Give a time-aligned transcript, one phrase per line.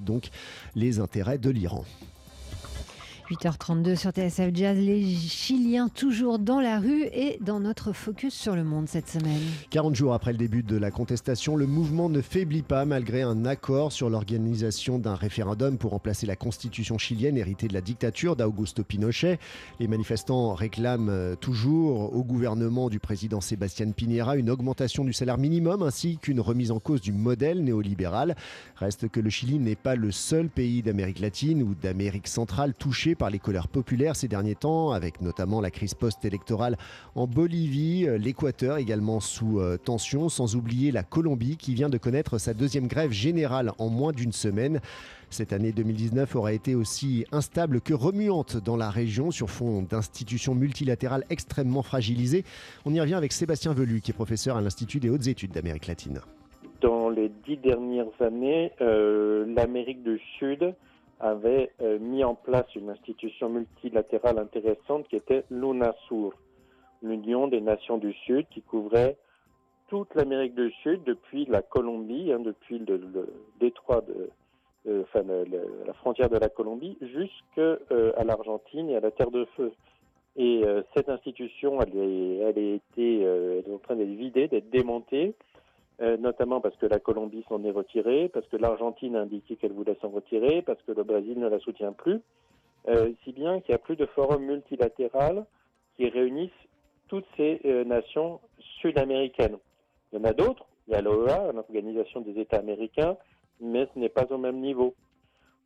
[0.00, 0.28] donc
[0.74, 1.84] les intérêts de l'Iran.
[3.30, 8.56] 8h32 sur TSF Jazz, les Chiliens toujours dans la rue et dans notre focus sur
[8.56, 9.42] le monde cette semaine.
[9.68, 13.44] 40 jours après le début de la contestation, le mouvement ne faiblit pas malgré un
[13.44, 18.82] accord sur l'organisation d'un référendum pour remplacer la constitution chilienne héritée de la dictature d'Augusto
[18.82, 19.38] Pinochet.
[19.78, 25.36] Les manifestants réclament euh, toujours au gouvernement du président Sébastien Piñera une augmentation du salaire
[25.36, 28.36] minimum ainsi qu'une remise en cause du modèle néolibéral.
[28.76, 33.16] Reste que le Chili n'est pas le seul pays d'Amérique latine ou d'Amérique centrale touché
[33.18, 36.78] par les colères populaires ces derniers temps, avec notamment la crise post-électorale
[37.14, 41.98] en Bolivie, euh, l'Équateur également sous euh, tension, sans oublier la Colombie qui vient de
[41.98, 44.80] connaître sa deuxième grève générale en moins d'une semaine.
[45.30, 50.54] Cette année 2019 aura été aussi instable que remuante dans la région sur fond d'institutions
[50.54, 52.44] multilatérales extrêmement fragilisées.
[52.86, 55.86] On y revient avec Sébastien Velu, qui est professeur à l'Institut des hautes études d'Amérique
[55.86, 56.20] latine.
[56.80, 60.74] Dans les dix dernières années, euh, l'Amérique du Sud
[61.20, 66.32] avait euh, mis en place une institution multilatérale intéressante qui était l'UNASUR,
[67.02, 69.16] l'Union des Nations du Sud, qui couvrait
[69.88, 73.00] toute l'Amérique du Sud, depuis la Colombie, hein, depuis le,
[73.58, 74.30] détroit de,
[74.86, 75.22] euh, enfin
[75.86, 79.72] la frontière de la Colombie, jusqu'à euh, l'Argentine et à la Terre de Feu.
[80.36, 80.62] Et
[80.94, 85.34] cette institution, elle est, elle, est été, elle est en train d'être vidée, d'être démontée.
[86.00, 89.72] Euh, notamment parce que la Colombie s'en est retirée, parce que l'Argentine a indiqué qu'elle
[89.72, 92.20] voulait s'en retirer, parce que le Brésil ne la soutient plus,
[92.86, 95.44] euh, si bien qu'il n'y a plus de forum multilatéral
[95.96, 96.52] qui réunissent
[97.08, 98.38] toutes ces euh, nations
[98.80, 99.58] sud-américaines.
[100.12, 103.16] Il y en a d'autres, il y a l'OEA, l'Organisation des États américains,
[103.60, 104.94] mais ce n'est pas au même niveau.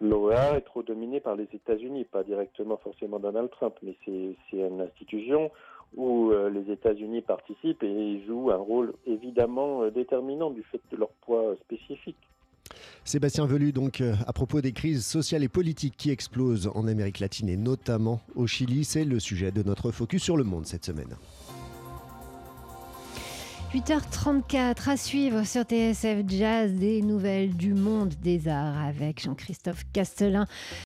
[0.00, 4.80] L'OEA est trop dominée par les États-Unis, pas directement forcément Donald Trump, mais c'est une
[4.80, 5.50] institution
[5.96, 10.96] où euh, les États-Unis participent et jouent un rôle évidemment euh, déterminant du fait de
[10.96, 12.16] leur poids euh, spécifique.
[13.04, 17.48] Sébastien Velu, donc, à propos des crises sociales et politiques qui explosent en Amérique latine
[17.48, 21.16] et notamment au Chili, c'est le sujet de notre focus sur le monde cette semaine.
[23.74, 30.46] 8h34 à suivre sur TSF Jazz des nouvelles du monde des arts avec Jean-Christophe Castelin.